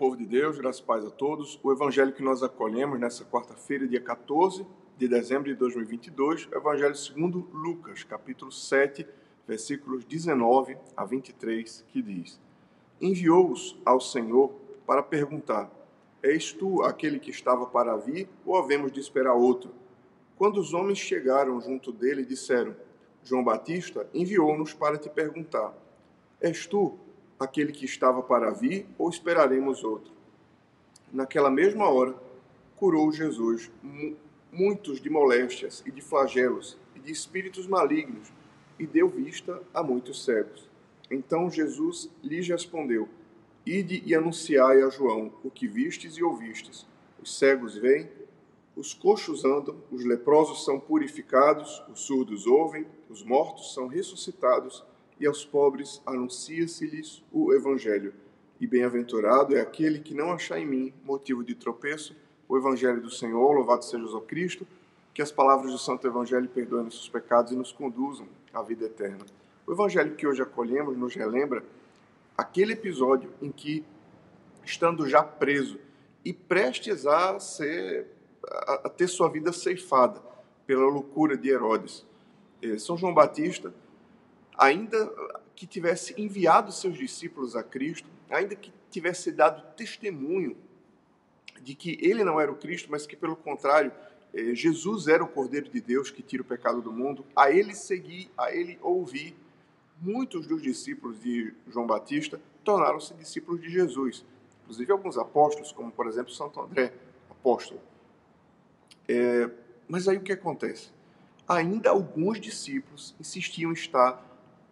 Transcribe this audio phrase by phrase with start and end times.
[0.00, 1.60] Povo de Deus, graças e paz a todos.
[1.62, 4.66] O evangelho que nós acolhemos nessa quarta-feira, dia 14
[4.96, 9.06] de dezembro de 2022, é o evangelho segundo Lucas, capítulo 7,
[9.46, 12.40] versículos 19 a 23, que diz:
[12.98, 14.54] Enviou-os ao Senhor
[14.86, 15.70] para perguntar:
[16.22, 19.70] És tu aquele que estava para vir, ou havemos de esperar outro?
[20.38, 22.74] Quando os homens chegaram junto dele, disseram:
[23.22, 25.74] João Batista enviou-nos para te perguntar:
[26.40, 26.98] És tu
[27.40, 30.12] aquele que estava para vir, ou esperaremos outro?
[31.10, 32.14] Naquela mesma hora,
[32.76, 33.70] curou Jesus
[34.52, 38.30] muitos de moléstias e de flagelos e de espíritos malignos,
[38.78, 40.68] e deu vista a muitos cegos.
[41.10, 43.08] Então Jesus lhes respondeu:
[43.66, 46.86] Ide e anunciai a João o que vistes e ouvistes.
[47.20, 48.08] Os cegos veem,
[48.76, 54.84] os coxos andam, os leprosos são purificados, os surdos ouvem, os mortos são ressuscitados
[55.20, 58.14] e aos pobres anuncia-se-lhes o Evangelho.
[58.58, 62.16] E bem-aventurado é aquele que não achar em mim motivo de tropeço
[62.48, 64.66] o Evangelho do Senhor, louvado seja o Cristo,
[65.12, 69.24] que as palavras do Santo Evangelho perdoem nossos pecados e nos conduzam à vida eterna.
[69.66, 71.62] O Evangelho que hoje acolhemos nos relembra
[72.36, 73.84] aquele episódio em que,
[74.64, 75.78] estando já preso
[76.24, 78.06] e prestes a, ser,
[78.42, 80.20] a ter sua vida ceifada
[80.66, 82.06] pela loucura de Herodes,
[82.62, 83.72] eh, São João Batista
[84.60, 85.10] ainda
[85.56, 90.54] que tivesse enviado seus discípulos a Cristo, ainda que tivesse dado testemunho
[91.62, 93.90] de que ele não era o Cristo, mas que, pelo contrário,
[94.34, 97.74] eh, Jesus era o Cordeiro de Deus que tira o pecado do mundo, a ele
[97.74, 99.34] seguir, a ele ouvir,
[99.98, 104.24] muitos dos discípulos de João Batista tornaram-se discípulos de Jesus.
[104.62, 106.92] Inclusive alguns apóstolos, como por exemplo Santo André,
[107.30, 107.80] apóstolo.
[109.08, 109.50] É,
[109.88, 110.90] mas aí o que acontece?
[111.48, 114.29] Ainda alguns discípulos insistiam em estar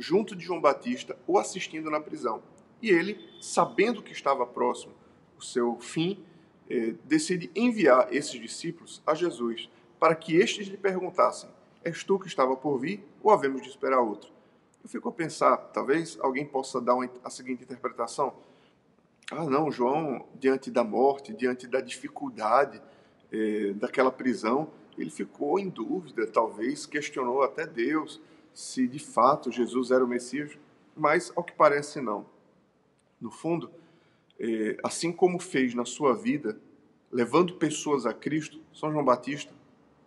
[0.00, 2.42] junto de João Batista ou assistindo na prisão.
[2.80, 4.94] E ele, sabendo que estava próximo
[5.38, 6.24] o seu fim,
[6.68, 9.68] eh, decide enviar esses discípulos a Jesus
[9.98, 11.50] para que estes lhe perguntassem:
[11.84, 14.32] És tu que estava por vir ou havemos de esperar outro?
[14.82, 18.32] Eu fico a pensar, talvez alguém possa dar uma, a seguinte interpretação:
[19.30, 22.80] Ah, não, João, diante da morte, diante da dificuldade
[23.30, 28.20] eh, daquela prisão, ele ficou em dúvida, talvez questionou até Deus
[28.52, 30.58] se de fato Jesus era o Messias,
[30.96, 32.26] mas ao que parece não.
[33.20, 33.70] No fundo,
[34.38, 36.58] é, assim como fez na sua vida,
[37.10, 39.52] levando pessoas a Cristo, São João Batista,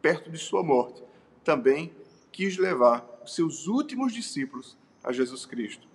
[0.00, 1.02] perto de sua morte,
[1.42, 1.92] também
[2.32, 5.86] quis levar os seus últimos discípulos a Jesus Cristo,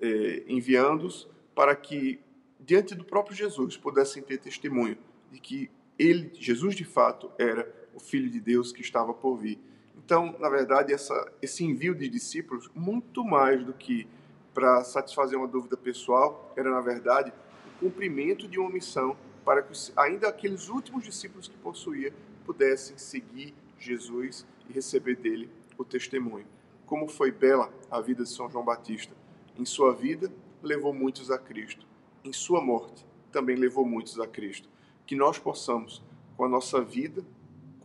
[0.00, 2.20] é, enviando-os para que,
[2.60, 4.98] diante do próprio Jesus, pudessem ter testemunho
[5.30, 9.58] de que ele, Jesus de fato, era o Filho de Deus que estava por vir
[10.06, 14.06] então, na verdade, essa, esse envio de discípulos, muito mais do que
[14.54, 17.32] para satisfazer uma dúvida pessoal, era, na verdade,
[17.66, 22.14] o cumprimento de uma missão para que ainda aqueles últimos discípulos que possuía
[22.44, 26.46] pudessem seguir Jesus e receber dele o testemunho.
[26.86, 29.12] Como foi bela a vida de São João Batista.
[29.58, 31.84] Em sua vida, levou muitos a Cristo.
[32.22, 34.68] Em sua morte, também levou muitos a Cristo.
[35.04, 36.00] Que nós possamos,
[36.36, 37.24] com a nossa vida,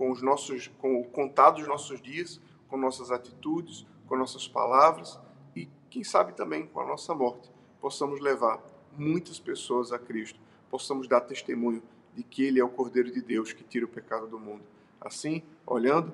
[0.01, 5.19] com os nossos, com o contar dos nossos dias, com nossas atitudes, com nossas palavras
[5.56, 8.59] e, quem sabe, também com a nossa morte, possamos levar
[8.97, 10.40] muitas pessoas a Cristo,
[10.72, 11.84] possamos dar testemunho
[12.16, 14.63] de que Ele é o Cordeiro de Deus que tira o pecado do mundo.
[15.00, 16.11] Assim, olhando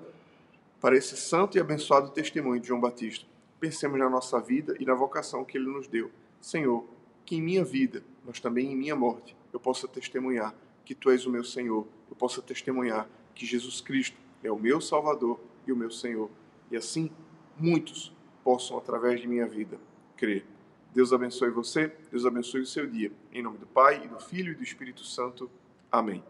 [0.81, 3.25] para esse santo e abençoado testemunho de João Batista,
[3.57, 6.11] pensemos na nossa vida e na vocação que Ele nos deu.
[6.41, 6.83] Senhor,
[7.25, 10.53] que em minha vida, mas também em minha morte, eu possa testemunhar
[10.83, 14.81] que Tu és o meu Senhor, eu possa testemunhar que Jesus Cristo é o meu
[14.81, 16.29] Salvador e o meu Senhor.
[16.71, 17.11] E assim,
[17.57, 19.77] muitos possam, através de minha vida,
[20.15, 20.45] crer.
[20.93, 23.11] Deus abençoe você, Deus abençoe o seu dia.
[23.31, 25.49] Em nome do Pai, e do Filho e do Espírito Santo.
[25.91, 26.23] Amém.